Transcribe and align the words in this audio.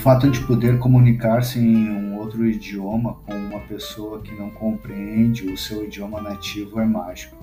fato 0.00 0.30
de 0.30 0.40
poder 0.46 0.78
comunicar-se 0.78 1.58
em 1.58 1.90
um 1.90 2.16
outro 2.16 2.46
idioma 2.46 3.16
com 3.26 3.34
uma 3.34 3.60
pessoa 3.60 4.22
que 4.22 4.34
não 4.34 4.48
compreende 4.48 5.46
o 5.52 5.58
seu 5.58 5.84
idioma 5.84 6.22
nativo 6.22 6.80
é 6.80 6.86
mágico. 6.86 7.36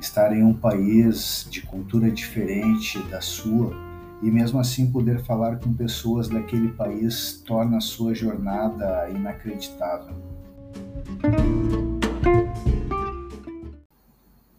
Estar 0.00 0.36
em 0.36 0.42
um 0.42 0.52
país 0.52 1.46
de 1.48 1.62
cultura 1.62 2.10
diferente 2.10 3.00
da 3.04 3.20
sua 3.20 3.72
e 4.20 4.28
mesmo 4.28 4.58
assim 4.58 4.90
poder 4.90 5.22
falar 5.22 5.60
com 5.60 5.72
pessoas 5.72 6.28
daquele 6.28 6.72
país 6.72 7.40
torna 7.46 7.76
a 7.76 7.80
sua 7.80 8.12
jornada 8.12 9.08
inacreditável. 9.10 10.16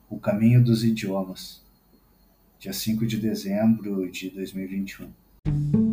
O 0.09 0.17
Caminho 0.17 0.63
dos 0.63 0.86
Idiomas, 0.86 1.62
dia 2.58 2.72
5 2.72 3.05
de 3.05 3.17
dezembro 3.17 4.09
de 4.09 4.30
2021. 4.30 5.88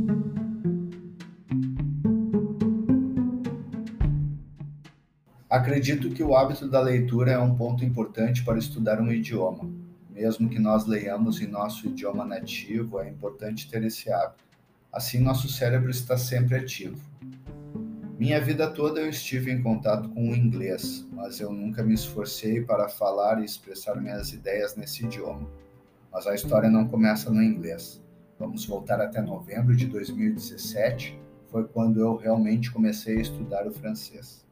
Acredito 5.56 6.10
que 6.10 6.22
o 6.22 6.36
hábito 6.36 6.68
da 6.68 6.82
leitura 6.82 7.32
é 7.32 7.38
um 7.38 7.56
ponto 7.56 7.82
importante 7.82 8.44
para 8.44 8.58
estudar 8.58 9.00
um 9.00 9.10
idioma. 9.10 9.66
Mesmo 10.10 10.50
que 10.50 10.58
nós 10.58 10.84
leiamos 10.86 11.40
em 11.40 11.46
nosso 11.46 11.86
idioma 11.86 12.26
nativo, 12.26 13.00
é 13.00 13.08
importante 13.08 13.66
ter 13.66 13.82
esse 13.82 14.12
hábito. 14.12 14.44
Assim, 14.92 15.18
nosso 15.18 15.48
cérebro 15.48 15.90
está 15.90 16.18
sempre 16.18 16.56
ativo. 16.56 17.00
Minha 18.18 18.38
vida 18.38 18.70
toda 18.70 19.00
eu 19.00 19.08
estive 19.08 19.50
em 19.50 19.62
contato 19.62 20.10
com 20.10 20.28
o 20.28 20.36
inglês, 20.36 21.08
mas 21.10 21.40
eu 21.40 21.50
nunca 21.50 21.82
me 21.82 21.94
esforcei 21.94 22.60
para 22.60 22.86
falar 22.86 23.40
e 23.40 23.46
expressar 23.46 23.94
minhas 23.94 24.34
ideias 24.34 24.76
nesse 24.76 25.06
idioma. 25.06 25.48
Mas 26.12 26.26
a 26.26 26.34
história 26.34 26.68
não 26.68 26.86
começa 26.86 27.30
no 27.30 27.42
inglês. 27.42 27.98
Vamos 28.38 28.66
voltar 28.66 29.00
até 29.00 29.22
novembro 29.22 29.74
de 29.74 29.86
2017, 29.86 31.18
foi 31.50 31.64
quando 31.64 31.98
eu 31.98 32.14
realmente 32.14 32.70
comecei 32.70 33.16
a 33.16 33.22
estudar 33.22 33.66
o 33.66 33.72
francês. 33.72 34.45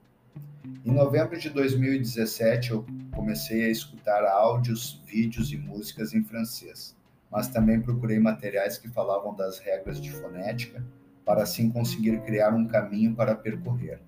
Em 0.83 0.93
novembro 0.93 1.39
de 1.39 1.51
2017, 1.51 2.71
eu 2.71 2.87
comecei 3.15 3.65
a 3.65 3.69
escutar 3.69 4.25
áudios, 4.25 5.03
vídeos 5.07 5.53
e 5.53 5.59
músicas 5.59 6.15
em 6.15 6.25
francês, 6.25 6.97
mas 7.31 7.49
também 7.49 7.83
procurei 7.83 8.19
materiais 8.19 8.79
que 8.79 8.89
falavam 8.89 9.35
das 9.35 9.59
regras 9.59 10.01
de 10.01 10.11
fonética, 10.11 10.83
para 11.23 11.43
assim 11.43 11.71
conseguir 11.71 12.21
criar 12.23 12.55
um 12.55 12.67
caminho 12.67 13.15
para 13.15 13.35
percorrer. 13.35 14.01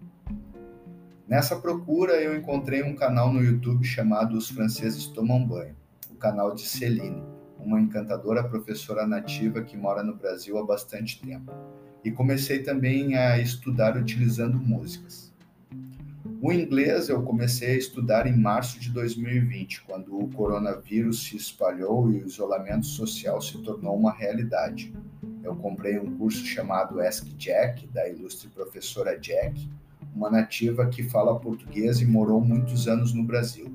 Nessa 1.29 1.57
procura, 1.57 2.23
eu 2.23 2.37
encontrei 2.37 2.83
um 2.83 2.95
canal 2.95 3.33
no 3.33 3.43
YouTube 3.43 3.84
chamado 3.84 4.37
Os 4.37 4.49
Franceses 4.49 5.07
Tomam 5.09 5.47
Banho, 5.47 5.77
o 6.11 6.15
canal 6.15 6.55
de 6.55 6.62
Celine, 6.62 7.23
uma 7.59 7.81
encantadora 7.81 8.43
professora 8.45 9.07
nativa 9.07 9.62
que 9.62 9.77
mora 9.77 10.03
no 10.03 10.15
Brasil 10.15 10.57
há 10.57 10.65
bastante 10.65 11.21
tempo. 11.21 11.53
E 12.05 12.11
comecei 12.11 12.62
também 12.62 13.17
a 13.17 13.39
estudar 13.39 13.97
utilizando 13.97 14.59
músicas. 14.59 15.36
O 16.42 16.53
inglês 16.53 17.09
eu 17.09 17.23
comecei 17.23 17.70
a 17.70 17.79
estudar 17.79 18.27
em 18.27 18.37
março 18.37 18.79
de 18.79 18.91
2020, 18.91 19.83
quando 19.84 20.19
o 20.19 20.29
coronavírus 20.29 21.25
se 21.25 21.34
espalhou 21.34 22.11
e 22.12 22.23
o 22.23 22.27
isolamento 22.27 22.84
social 22.84 23.41
se 23.41 23.56
tornou 23.62 23.97
uma 23.97 24.12
realidade. 24.12 24.93
Eu 25.43 25.56
comprei 25.56 25.98
um 25.98 26.15
curso 26.19 26.45
chamado 26.45 27.01
Ask 27.01 27.25
Jack, 27.39 27.87
da 27.89 28.06
ilustre 28.06 28.48
professora 28.48 29.19
Jack, 29.19 29.69
uma 30.15 30.31
nativa 30.31 30.87
que 30.87 31.03
fala 31.03 31.41
português 31.41 32.03
e 32.03 32.06
morou 32.06 32.41
muitos 32.41 32.87
anos 32.87 33.15
no 33.15 33.25
Brasil. 33.25 33.73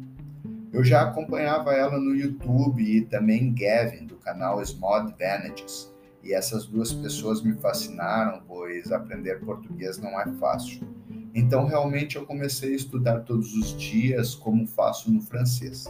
Eu 0.71 0.83
já 0.83 1.01
acompanhava 1.01 1.73
ela 1.73 1.99
no 1.99 2.15
YouTube 2.15 2.83
e 2.83 3.01
também 3.01 3.53
Gavin, 3.53 4.05
do 4.05 4.17
canal 4.17 4.63
Small 4.63 4.95
Advantages, 4.95 5.91
e 6.23 6.31
essas 6.31 6.67
duas 6.67 6.93
pessoas 6.93 7.41
me 7.41 7.53
fascinaram, 7.55 8.43
pois 8.47 8.91
aprender 8.91 9.39
português 9.39 9.97
não 9.97 10.19
é 10.19 10.31
fácil. 10.33 11.00
Então, 11.33 11.65
realmente, 11.65 12.17
eu 12.17 12.25
comecei 12.25 12.73
a 12.73 12.75
estudar 12.75 13.21
todos 13.21 13.53
os 13.53 13.77
dias, 13.77 14.35
como 14.35 14.67
faço 14.67 15.11
no 15.11 15.21
francês. 15.21 15.87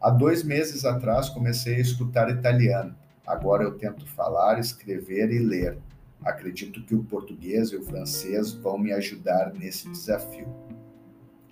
Há 0.00 0.10
dois 0.10 0.42
meses 0.42 0.84
atrás, 0.84 1.28
comecei 1.28 1.76
a 1.76 1.80
escutar 1.80 2.28
italiano. 2.28 2.94
Agora 3.26 3.62
eu 3.62 3.78
tento 3.78 4.06
falar, 4.06 4.58
escrever 4.58 5.30
e 5.30 5.38
ler. 5.38 5.78
Acredito 6.22 6.82
que 6.82 6.94
o 6.94 7.04
português 7.04 7.70
e 7.70 7.76
o 7.76 7.82
francês 7.82 8.52
vão 8.52 8.76
me 8.76 8.92
ajudar 8.92 9.52
nesse 9.54 9.88
desafio. 9.88 10.48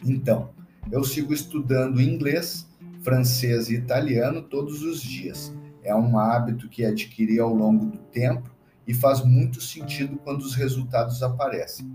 Então, 0.05 0.51
eu 0.91 1.05
sigo 1.05 1.33
estudando 1.33 2.01
inglês, 2.01 2.69
francês 3.03 3.71
e 3.71 3.75
italiano 3.75 4.43
todos 4.43 4.83
os 4.83 5.01
dias. 5.01 5.55
É 5.83 5.95
um 5.95 6.19
hábito 6.19 6.69
que 6.69 6.85
adquiri 6.85 7.39
ao 7.39 7.55
longo 7.55 7.87
do 7.87 7.99
tempo 7.99 8.51
e 8.87 8.93
faz 8.93 9.25
muito 9.25 9.61
sentido 9.61 10.19
quando 10.19 10.41
os 10.41 10.55
resultados 10.55 11.23
aparecem. 11.23 11.91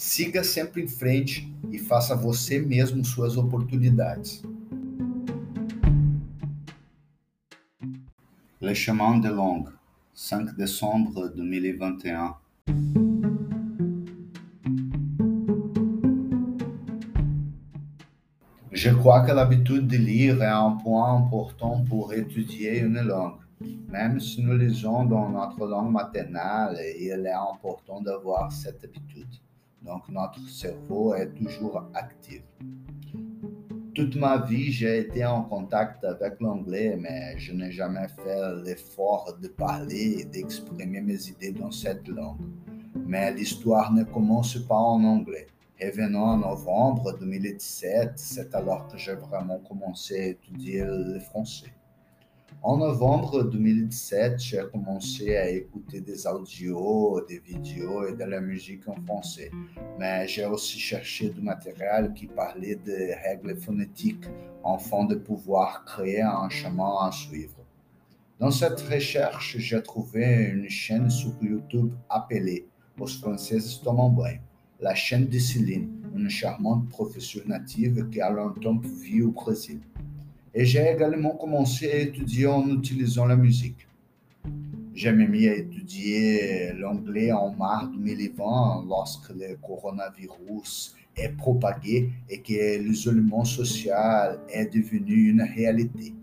Siga 0.00 0.44
sempre 0.44 0.84
em 0.84 0.86
frente 0.86 1.52
e 1.72 1.76
faça 1.76 2.14
você 2.14 2.60
mesmo 2.60 3.04
suas 3.04 3.36
oportunidades. 3.36 4.44
Le 8.60 8.74
Chemin 8.76 9.18
de 9.18 9.28
Longue, 9.28 9.70
5 10.14 10.54
décembre 10.54 11.28
2021. 11.34 12.34
Je 18.70 18.90
crois 18.90 19.26
que 19.26 19.32
l'habitude 19.32 19.88
de 19.88 19.96
lire 19.96 20.40
est 20.40 20.46
un 20.46 20.76
point 20.76 21.16
important 21.16 21.82
pour 21.88 22.12
étudier 22.12 22.78
une 22.78 23.00
langue. 23.00 23.40
Même 23.88 24.20
si 24.20 24.44
nous 24.44 24.56
lisons 24.56 25.06
dans 25.06 25.28
notre 25.28 25.66
langue 25.66 25.90
maternelle, 25.90 26.78
il 27.00 27.26
est 27.26 27.32
important 27.32 28.00
d'avoir 28.00 28.52
cette 28.52 28.84
habitude. 28.84 29.26
Donc, 29.82 30.08
notre 30.08 30.40
cerveau 30.48 31.14
est 31.14 31.32
toujours 31.34 31.82
actif. 31.94 32.42
Toute 33.94 34.14
ma 34.16 34.38
vie, 34.38 34.70
j'ai 34.70 34.98
été 35.00 35.24
en 35.24 35.42
contact 35.42 36.04
avec 36.04 36.40
l'anglais, 36.40 36.96
mais 36.96 37.36
je 37.36 37.52
n'ai 37.52 37.72
jamais 37.72 38.06
fait 38.08 38.54
l'effort 38.64 39.36
de 39.42 39.48
parler 39.48 40.18
et 40.20 40.24
d'exprimer 40.24 41.00
mes 41.00 41.28
idées 41.28 41.52
dans 41.52 41.72
cette 41.72 42.06
langue. 42.06 42.38
Mais 42.94 43.32
l'histoire 43.32 43.92
ne 43.92 44.04
commence 44.04 44.56
pas 44.66 44.76
en 44.76 45.02
anglais. 45.02 45.46
Revenons 45.82 46.22
en 46.22 46.36
novembre 46.38 47.16
2017, 47.18 48.12
c'est 48.16 48.54
alors 48.54 48.86
que 48.88 48.98
j'ai 48.98 49.14
vraiment 49.14 49.58
commencé 49.60 50.20
à 50.20 50.26
étudier 50.26 50.84
le 50.84 51.18
français. 51.20 51.72
En 52.62 52.76
novembre 52.76 53.44
2017, 53.44 54.40
j'ai 54.40 54.62
commencé 54.72 55.36
à 55.36 55.48
écouter 55.48 56.00
des 56.00 56.26
audios, 56.26 57.20
des 57.28 57.38
vidéos 57.38 58.06
et 58.06 58.14
de 58.14 58.24
la 58.24 58.40
musique 58.40 58.86
en 58.88 58.96
français. 59.06 59.50
Mais 59.98 60.26
j'ai 60.26 60.44
aussi 60.44 60.78
cherché 60.78 61.30
du 61.30 61.40
matériel 61.40 62.12
qui 62.14 62.26
parlait 62.26 62.74
de 62.74 63.14
règles 63.24 63.56
phonétiques 63.56 64.26
afin 64.64 65.04
de 65.04 65.14
pouvoir 65.14 65.84
créer 65.84 66.22
un 66.22 66.48
chemin 66.48 67.06
à 67.06 67.12
suivre. 67.12 67.64
Dans 68.40 68.50
cette 68.50 68.80
recherche, 68.80 69.56
j'ai 69.58 69.82
trouvé 69.82 70.50
une 70.52 70.68
chaîne 70.68 71.10
sur 71.10 71.32
YouTube 71.40 71.92
appelée 72.10 72.66
Os 72.98 73.20
Banho, 73.20 74.24
la 74.80 74.94
chaîne 74.94 75.26
de 75.26 75.38
Céline, 75.38 75.90
une 76.14 76.28
charmante 76.28 76.88
professeure 76.88 77.46
native 77.46 78.08
qui 78.10 78.20
a 78.20 78.30
longtemps 78.30 78.78
vécu 78.78 79.22
au 79.22 79.30
Brésil. 79.30 79.80
Et 80.54 80.64
j'ai 80.64 80.90
également 80.90 81.36
commencé 81.36 81.90
à 81.90 81.98
étudier 81.98 82.46
en 82.46 82.66
utilisant 82.70 83.26
la 83.26 83.36
musique. 83.36 83.86
J'ai 84.94 85.12
mis 85.12 85.46
à 85.46 85.54
étudier 85.54 86.72
l'anglais 86.72 87.30
en 87.30 87.52
mars 87.54 87.88
2020 87.94 88.86
lorsque 88.88 89.30
le 89.30 89.56
coronavirus 89.56 90.96
est 91.16 91.36
propagé 91.36 92.10
et 92.28 92.40
que 92.40 92.78
l'isolement 92.78 93.44
social 93.44 94.40
est 94.48 94.74
devenu 94.74 95.28
une 95.30 95.42
réalité. 95.42 96.14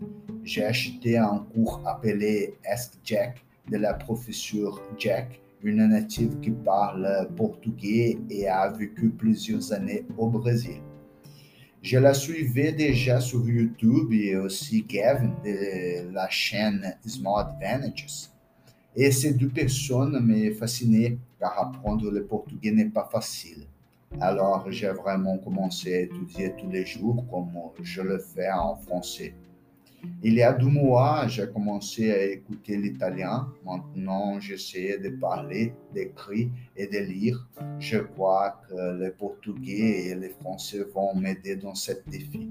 J'ai 0.44 0.64
acheté 0.64 1.16
un 1.16 1.46
cours 1.54 1.82
appelé 1.86 2.54
Ask 2.70 2.94
Jack 3.04 3.42
de 3.70 3.78
la 3.78 3.94
professeure 3.94 4.80
Jack, 4.98 5.40
une 5.62 5.86
native 5.86 6.38
qui 6.40 6.50
parle 6.50 7.28
portugais 7.36 8.18
et 8.30 8.48
a 8.48 8.68
vécu 8.70 9.08
plusieurs 9.10 9.72
années 9.72 10.04
au 10.18 10.28
Brésil. 10.28 10.80
Je 11.86 11.98
la 11.98 12.14
suivais 12.14 12.72
déjà 12.72 13.20
sur 13.20 13.48
YouTube 13.48 14.12
et 14.12 14.34
aussi 14.34 14.82
Gavin 14.82 15.32
de 15.44 16.12
la 16.12 16.28
chaîne 16.28 16.96
Small 17.06 17.46
Advantages. 17.46 18.28
Et 18.96 19.12
ces 19.12 19.34
deux 19.34 19.50
personnes 19.50 20.18
me 20.18 20.52
fascinaient 20.52 21.16
car 21.38 21.56
apprendre 21.56 22.10
le 22.10 22.24
portugais 22.24 22.72
n'est 22.72 22.86
pas 22.86 23.08
facile. 23.12 23.68
Alors 24.20 24.68
j'ai 24.68 24.88
vraiment 24.88 25.38
commencé 25.38 25.94
à 25.94 26.00
étudier 26.00 26.54
tous 26.58 26.68
les 26.68 26.84
jours 26.84 27.24
comme 27.30 27.52
je 27.80 28.02
le 28.02 28.18
fais 28.18 28.50
en 28.50 28.74
français. 28.74 29.32
Il 30.22 30.34
y 30.34 30.42
a 30.42 30.52
deux 30.52 30.66
mois, 30.66 31.26
j'ai 31.28 31.46
commencé 31.48 32.10
à 32.10 32.24
écouter 32.24 32.76
l'italien. 32.76 33.48
Maintenant, 33.64 34.40
j'essaie 34.40 34.98
de 34.98 35.10
parler, 35.10 35.74
d'écrire 35.94 36.48
et 36.76 36.86
de 36.86 36.98
lire. 36.98 37.48
Je 37.78 37.98
crois 37.98 38.60
que 38.68 38.74
le 38.74 39.12
portugais 39.12 40.06
et 40.08 40.14
le 40.14 40.30
français 40.30 40.84
vont 40.94 41.14
m'aider 41.14 41.56
dans 41.56 41.74
ce 41.74 41.92
défi. 42.08 42.50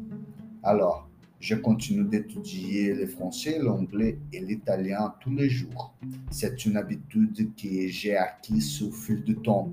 Alors, 0.64 1.10
Je 1.40 1.54
continue 1.54 2.06
d'étudier 2.06 2.94
le 2.94 3.06
français, 3.06 3.60
l'anglais 3.60 4.18
et 4.32 4.40
l'italien 4.40 5.14
tous 5.20 5.32
les 5.36 5.50
jours. 5.50 5.94
C'est 6.32 6.66
une 6.66 6.78
habitude 6.78 7.54
que 7.56 7.88
j'ai 7.88 8.16
acquise 8.18 8.82
au 8.82 8.92
fil 8.92 9.22
du 9.22 9.36
temps. 9.36 9.70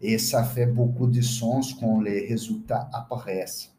Et 0.00 0.18
ça 0.18 0.44
fait 0.44 0.66
beaucoup 0.66 1.06
de 1.06 1.20
sens 1.20 1.74
quand 1.74 2.00
les 2.00 2.28
résultats 2.28 2.88
apparaissent. 2.92 3.74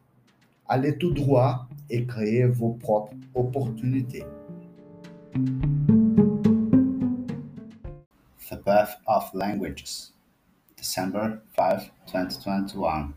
Allez 0.74 0.96
tout 0.96 1.12
droit 1.12 1.68
et 1.90 2.06
créez 2.06 2.46
vos 2.46 2.70
propres 2.70 3.12
opportunités. 3.34 4.24
The 8.48 8.56
Birth 8.64 8.96
of 9.06 9.34
Languages, 9.34 10.14
December 10.74 11.42
5, 11.58 11.90
2021. 12.06 13.12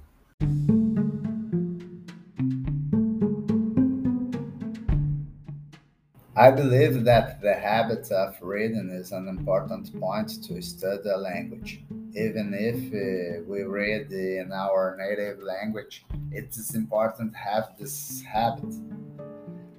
I 6.36 6.51
believe 6.51 7.06
that 7.06 7.40
the 7.42 7.54
habit 7.54 8.12
of 8.12 8.36
reading 8.42 8.90
is 8.90 9.13
an 9.13 9.30
important 9.30 9.98
point 9.98 10.44
to 10.44 10.62
study 10.62 11.08
a 11.08 11.16
language. 11.16 11.81
Even 12.16 12.54
if 12.54 12.80
uh, 12.94 13.44
we 13.48 13.64
read 13.64 14.12
in 14.12 14.52
our 14.54 14.96
native 14.98 15.44
language, 15.44 16.06
it 16.32 16.56
is 16.56 16.74
important 16.76 17.34
to 17.34 17.38
have 17.38 17.76
this 17.78 18.24
habit. 18.24 18.74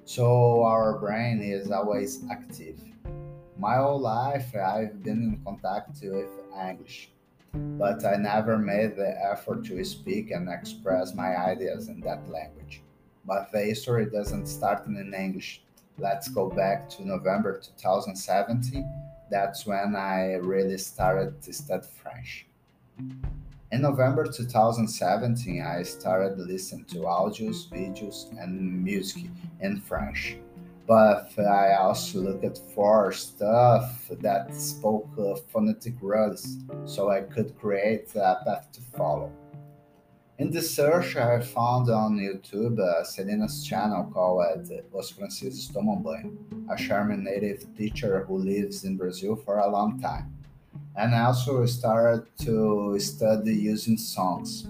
So 0.05 0.63
our 0.63 0.99
brain 0.99 1.41
is 1.41 1.71
always 1.71 2.23
active. 2.31 2.79
My 3.57 3.77
whole 3.77 3.99
life, 3.99 4.55
I've 4.55 5.03
been 5.03 5.23
in 5.23 5.41
contact 5.43 5.99
with 6.03 6.29
English, 6.69 7.09
but 7.53 8.05
I 8.05 8.15
never 8.17 8.57
made 8.57 8.95
the 8.95 9.15
effort 9.31 9.65
to 9.65 9.83
speak 9.83 10.31
and 10.31 10.47
express 10.47 11.15
my 11.15 11.35
ideas 11.35 11.89
in 11.89 11.99
that 12.01 12.29
language. 12.29 12.83
But 13.25 13.51
the 13.51 13.61
history 13.61 14.05
doesn't 14.05 14.45
start 14.45 14.85
in 14.85 15.13
English 15.13 15.61
let's 15.99 16.27
go 16.27 16.49
back 16.49 16.89
to 16.89 17.05
November 17.05 17.59
2017. 17.59 19.06
That's 19.29 19.65
when 19.65 19.95
I 19.95 20.35
really 20.35 20.77
started 20.77 21.41
to 21.41 21.53
study 21.53 21.87
French. 22.01 22.47
In 23.71 23.81
November 23.81 24.25
2017, 24.25 25.61
I 25.61 25.83
started 25.83 26.39
listening 26.39 26.85
to 26.85 26.99
audios, 26.99 27.69
videos, 27.69 28.31
and 28.41 28.83
music 28.83 29.25
in 29.59 29.81
French. 29.81 30.37
But 30.87 31.37
I 31.37 31.75
also 31.75 32.21
looked 32.21 32.61
for 32.73 33.11
stuff 33.11 34.09
that 34.21 34.55
spoke 34.55 35.09
phonetic 35.49 35.95
rules 35.99 36.59
so 36.85 37.09
I 37.09 37.21
could 37.21 37.59
create 37.59 38.15
a 38.15 38.37
path 38.45 38.71
to 38.71 38.81
follow. 38.97 39.33
In 40.39 40.51
the 40.51 40.61
search, 40.61 41.15
I 41.15 41.41
found 41.41 41.89
on 41.89 42.19
YouTube 42.19 42.77
uh, 42.77 43.03
Selena's 43.03 43.65
channel 43.65 44.03
called 44.13 44.45
Os 44.93 45.09
Franceses 45.09 45.67
Tomam 45.67 46.03
Banho, 46.03 46.31
a 46.69 46.77
charming 46.77 47.23
native 47.23 47.65
teacher 47.75 48.23
who 48.25 48.37
lives 48.37 48.83
in 48.83 48.97
Brazil 48.97 49.35
for 49.35 49.57
a 49.57 49.67
long 49.67 49.99
time. 49.99 50.31
And 50.95 51.15
I 51.15 51.23
also 51.23 51.65
started 51.65 52.27
to 52.45 52.99
study 52.99 53.55
using 53.55 53.97
songs. 53.97 54.67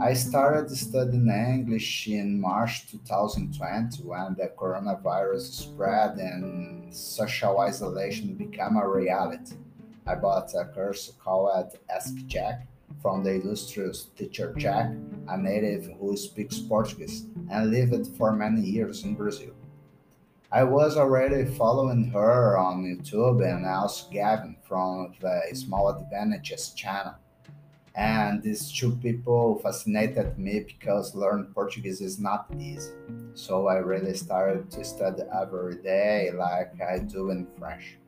I 0.00 0.14
started 0.14 0.70
studying 0.76 1.28
English 1.28 2.08
in 2.08 2.40
March 2.40 2.90
2020 2.90 4.02
when 4.02 4.34
the 4.34 4.50
coronavirus 4.58 5.52
spread 5.52 6.18
and 6.18 6.92
social 6.92 7.60
isolation 7.60 8.34
became 8.34 8.76
a 8.76 8.88
reality. 8.88 9.54
I 10.04 10.16
bought 10.16 10.52
a 10.54 10.64
course 10.64 11.12
called 11.22 11.78
Ask 11.88 12.16
Jack 12.26 12.66
from 13.00 13.22
the 13.22 13.34
illustrious 13.34 14.06
teacher 14.16 14.48
mm-hmm. 14.48 14.58
Jack, 14.58 14.92
a 15.28 15.36
native 15.36 15.90
who 16.00 16.16
speaks 16.16 16.58
Portuguese 16.58 17.26
and 17.50 17.70
lived 17.70 18.16
for 18.16 18.32
many 18.32 18.60
years 18.60 19.04
in 19.04 19.14
Brazil. 19.14 19.52
I 20.50 20.64
was 20.64 20.96
already 20.96 21.44
following 21.44 22.04
her 22.10 22.56
on 22.56 22.82
YouTube 22.82 23.44
and 23.44 23.66
also 23.66 24.10
Gavin 24.10 24.56
from 24.66 25.14
the 25.20 25.42
Small 25.52 25.90
Advantages 25.90 26.72
channel. 26.72 27.14
And 27.94 28.42
these 28.42 28.72
two 28.72 28.92
people 28.96 29.58
fascinated 29.58 30.38
me 30.38 30.60
because 30.60 31.14
learning 31.14 31.52
Portuguese 31.52 32.00
is 32.00 32.18
not 32.18 32.46
easy. 32.58 32.92
So 33.34 33.66
I 33.66 33.78
really 33.78 34.14
started 34.14 34.70
to 34.70 34.84
study 34.84 35.22
every 35.38 35.82
day 35.82 36.30
like 36.32 36.80
I 36.80 37.00
do 37.00 37.30
in 37.30 37.46
French. 37.58 37.98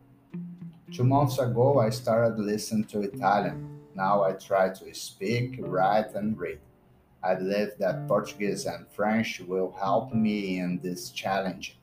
Two 0.92 1.04
months 1.04 1.38
ago, 1.38 1.78
I 1.78 1.90
started 1.90 2.38
listening 2.38 2.84
to 2.84 3.02
Italian 3.02 3.79
now 3.94 4.22
I 4.22 4.32
try 4.32 4.70
to 4.70 4.94
speak, 4.94 5.56
write, 5.60 6.14
and 6.14 6.38
read. 6.38 6.58
I 7.22 7.34
believe 7.34 7.72
that 7.78 8.08
Portuguese 8.08 8.66
and 8.66 8.86
French 8.88 9.40
will 9.40 9.72
help 9.78 10.14
me 10.14 10.58
in 10.58 10.80
this 10.82 11.10
challenge. 11.10 11.76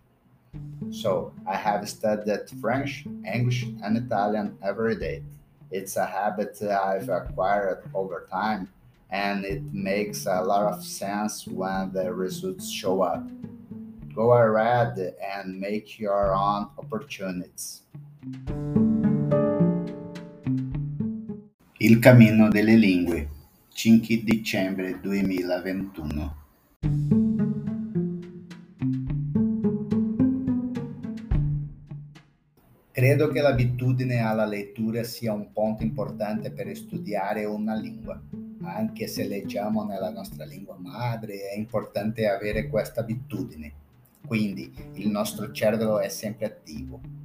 So 0.91 1.33
I 1.45 1.55
have 1.55 1.87
studied 1.87 2.49
French, 2.61 3.05
English, 3.31 3.67
and 3.83 3.97
Italian 3.97 4.57
every 4.63 4.95
day. 4.95 5.23
It's 5.69 5.97
a 5.97 6.05
habit 6.05 6.61
I've 6.61 7.09
acquired 7.09 7.89
over 7.93 8.27
time, 8.31 8.69
and 9.11 9.45
it 9.45 9.61
makes 9.73 10.25
a 10.25 10.41
lot 10.41 10.73
of 10.73 10.83
sense 10.83 11.45
when 11.45 11.91
the 11.91 12.11
results 12.13 12.69
show 12.69 13.01
up. 13.01 13.27
Go 14.15 14.31
ahead 14.31 15.13
and 15.21 15.59
make 15.59 15.99
your 15.99 16.33
own 16.33 16.69
opportunities. 16.79 17.81
Il 21.79 21.99
cammino 21.99 22.47
delle 22.49 22.75
lingue, 22.75 23.29
5 23.71 24.23
dicembre 24.23 24.99
2021. 24.99 26.35
Credo 32.91 33.27
che 33.27 33.41
l'abitudine 33.41 34.21
alla 34.21 34.45
lettura 34.45 35.03
sia 35.03 35.33
un 35.33 35.53
punto 35.53 35.83
importante 35.83 36.49
per 36.49 36.75
studiare 36.75 37.45
una 37.45 37.75
lingua. 37.75 38.19
Anche 38.63 39.05
se 39.05 39.27
leggiamo 39.27 39.85
nella 39.85 40.09
nostra 40.09 40.45
lingua 40.45 40.79
madre, 40.79 41.49
è 41.51 41.55
importante 41.55 42.27
avere 42.27 42.69
questa 42.69 43.01
abitudine. 43.01 43.71
Quindi 44.25 44.73
il 44.93 45.09
nostro 45.09 45.51
cervello 45.51 45.99
è 45.99 46.09
sempre 46.09 46.47
attivo. 46.47 47.16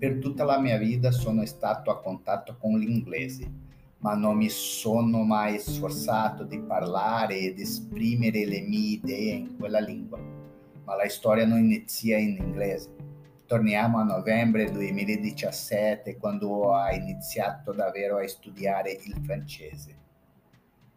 Per 0.00 0.18
tutta 0.18 0.42
la 0.42 0.58
mia 0.58 0.78
vita 0.78 1.12
sono 1.12 1.44
stato 1.46 1.90
a 1.92 2.00
contatto 2.00 2.56
con 2.58 2.76
l'inglese 2.76 3.68
ma 4.00 4.14
non 4.14 4.36
mi 4.36 4.48
sono 4.48 5.22
mai 5.22 5.58
sforzato 5.58 6.44
di 6.44 6.58
parlare 6.60 7.38
e 7.38 7.54
di 7.54 7.62
esprimere 7.62 8.46
le 8.46 8.62
mie 8.62 8.92
idee 8.92 9.34
in 9.34 9.56
quella 9.58 9.80
lingua. 9.80 10.18
Ma 10.84 10.96
la 10.96 11.08
storia 11.08 11.46
non 11.46 11.58
inizia 11.58 12.16
in 12.16 12.36
inglese. 12.36 13.08
Torniamo 13.44 13.98
a 13.98 14.04
novembre 14.04 14.70
2017 14.70 16.16
quando 16.16 16.48
ho 16.48 16.88
iniziato 16.88 17.72
davvero 17.72 18.16
a 18.16 18.26
studiare 18.26 18.92
il 18.92 19.20
francese. 19.22 19.98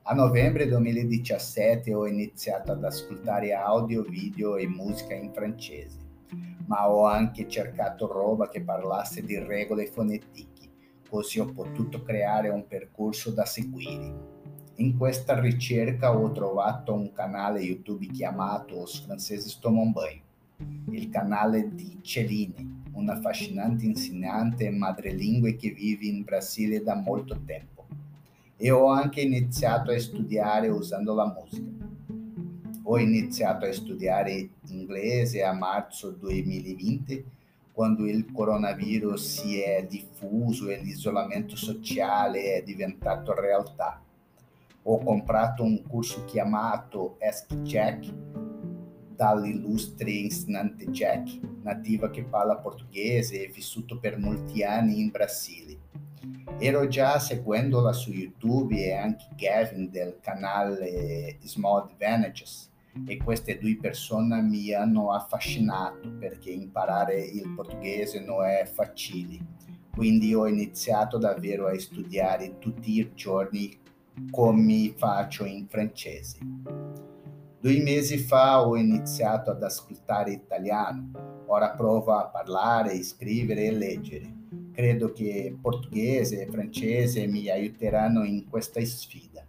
A 0.04 0.14
novembre 0.14 0.68
2017 0.68 1.94
ho 1.94 2.08
iniziato 2.08 2.72
ad 2.72 2.84
ascoltare 2.84 3.54
audio, 3.54 4.04
video 4.04 4.56
e 4.56 4.68
musica 4.68 5.14
in 5.14 5.32
francese, 5.34 5.98
ma 6.66 6.90
ho 6.90 7.06
anche 7.06 7.48
cercato 7.48 8.12
roba 8.12 8.50
che 8.50 8.62
parlasse 8.62 9.24
di 9.24 9.38
regole 9.38 9.88
fonetiche 9.88 10.54
così 11.14 11.40
ho 11.40 11.46
potuto 11.46 12.02
creare 12.02 12.50
un 12.50 12.66
percorso 12.66 13.30
da 13.30 13.46
seguire. 13.46 14.32
In 14.78 14.98
questa 14.98 15.40
ricerca 15.40 16.18
ho 16.18 16.32
trovato 16.32 16.92
un 16.92 17.12
canale 17.14 17.60
YouTube 17.60 18.08
chiamato 18.08 18.78
Os 18.80 19.00
Franceses 19.06 19.60
Tomam 19.60 19.92
Banho, 19.92 20.24
il 20.90 21.10
canale 21.10 21.76
di 21.76 22.00
Celine, 22.02 22.86
una 22.94 23.14
affascinante 23.14 23.86
insegnante 23.86 24.72
madrelingue 24.72 25.56
che 25.56 25.70
vive 25.70 26.08
in 26.08 26.24
Brasile 26.24 26.82
da 26.82 26.96
molto 26.96 27.40
tempo. 27.46 27.86
E 28.58 28.72
ho 28.72 28.88
anche 28.88 29.22
iniziato 29.22 29.92
a 29.92 30.00
studiare 30.00 30.70
usando 30.70 31.14
la 31.14 31.32
musica. 31.32 31.83
Ho 32.86 33.00
iniziato 33.00 33.66
a 33.66 33.72
studiare 33.72 34.50
inglese 34.68 35.42
a 35.42 35.54
marzo 35.54 36.12
2020 36.12 37.26
quando 37.72 38.06
il 38.06 38.30
coronavirus 38.30 39.40
si 39.40 39.62
è 39.62 39.88
diffuso 39.88 40.70
e 40.70 40.82
l'isolamento 40.82 41.56
sociale 41.56 42.56
è 42.56 42.62
diventato 42.62 43.34
realtà. 43.34 44.04
Ho 44.84 44.98
comprato 44.98 45.64
un 45.64 45.82
corso 45.88 46.26
chiamato 46.26 47.16
Ask 47.22 47.56
Jack 47.62 48.14
dall'illustre 49.16 50.12
insegnante 50.12 50.88
Jack, 50.88 51.40
nativa 51.62 52.10
che 52.10 52.26
parla 52.26 52.58
portoghese 52.58 53.46
e 53.46 53.48
vissuto 53.48 53.98
per 53.98 54.18
molti 54.18 54.62
anni 54.62 55.00
in 55.00 55.10
Brasile. 55.10 55.78
Ero 56.60 56.86
già 56.90 57.18
seguendola 57.18 57.94
su 57.94 58.12
YouTube 58.12 58.76
e 58.76 58.92
anche 58.92 59.28
Gavin 59.38 59.90
del 59.90 60.18
canale 60.20 61.38
Small 61.44 61.84
Advantages 61.84 62.72
e 63.06 63.18
queste 63.18 63.58
due 63.58 63.78
persone 63.80 64.42
mi 64.42 64.72
hanno 64.74 65.12
affascinato 65.12 66.12
perché 66.20 66.52
imparare 66.52 67.20
il 67.20 67.54
portoghese 67.56 68.20
non 68.20 68.46
è 68.46 68.66
facile. 68.66 69.40
Quindi 69.92 70.34
ho 70.34 70.48
iniziato 70.48 71.18
davvero 71.18 71.68
a 71.68 71.78
studiare 71.78 72.58
tutti 72.60 73.00
i 73.00 73.12
giorni 73.14 73.78
come 74.32 74.94
faccio 74.96 75.46
in 75.46 75.68
francese. 75.68 76.38
Due 77.60 77.82
mesi 77.82 78.18
fa 78.18 78.68
ho 78.68 78.76
iniziato 78.76 79.52
ad 79.52 79.64
ascoltare 79.64 80.34
italiano, 80.34 81.44
ora 81.46 81.72
provo 81.72 82.14
a 82.14 82.26
parlare, 82.26 83.02
scrivere 83.04 83.66
e 83.66 83.72
leggere. 83.72 84.34
Credo 84.74 85.12
che 85.12 85.56
portoghese 85.62 86.42
e 86.42 86.48
francese 86.48 87.28
mi 87.28 87.50
aiuteranno 87.50 88.24
in 88.24 88.50
questa 88.50 88.84
sfida. 88.84 89.46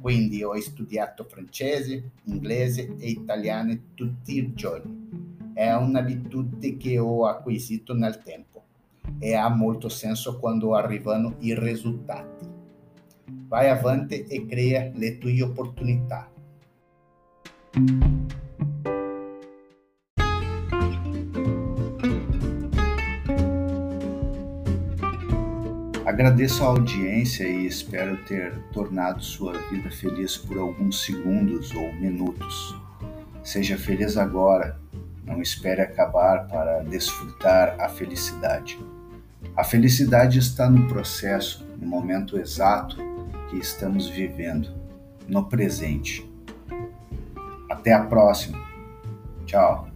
Quindi 0.00 0.42
ho 0.42 0.58
studiato 0.60 1.24
francese, 1.24 2.10
inglese 2.24 2.96
e 2.98 3.10
italiano 3.10 3.76
tutti 3.94 4.36
i 4.36 4.52
giorni. 4.54 5.52
È 5.54 5.72
un'abitudine 5.72 6.76
che 6.76 6.98
ho 6.98 7.26
acquisito 7.26 7.94
nel 7.94 8.22
tempo 8.22 8.64
e 9.18 9.34
ha 9.34 9.48
molto 9.48 9.88
senso 9.88 10.38
quando 10.38 10.74
arrivano 10.74 11.36
i 11.40 11.58
risultati. 11.58 12.46
Vai 13.48 13.68
avanti 13.68 14.24
e 14.24 14.46
crea 14.46 14.90
le 14.94 15.18
tue 15.18 15.42
opportunità. 15.42 16.30
Agradeço 26.18 26.64
a 26.64 26.66
audiência 26.66 27.44
e 27.44 27.64
espero 27.64 28.16
ter 28.24 28.52
tornado 28.72 29.22
sua 29.22 29.52
vida 29.70 29.88
feliz 29.88 30.36
por 30.36 30.58
alguns 30.58 31.04
segundos 31.04 31.72
ou 31.72 31.92
minutos. 31.94 32.76
Seja 33.44 33.78
feliz 33.78 34.16
agora, 34.16 34.80
não 35.24 35.40
espere 35.40 35.80
acabar 35.80 36.48
para 36.48 36.82
desfrutar 36.82 37.76
a 37.78 37.88
felicidade. 37.88 38.84
A 39.56 39.62
felicidade 39.62 40.40
está 40.40 40.68
no 40.68 40.88
processo, 40.88 41.64
no 41.80 41.86
momento 41.86 42.36
exato 42.36 42.96
que 43.48 43.56
estamos 43.56 44.08
vivendo, 44.08 44.74
no 45.28 45.48
presente. 45.48 46.28
Até 47.70 47.92
a 47.92 48.02
próxima. 48.02 48.58
Tchau. 49.46 49.88